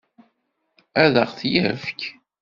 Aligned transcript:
Ad 1.03 1.15
ɣ-t-yefk? 1.27 1.99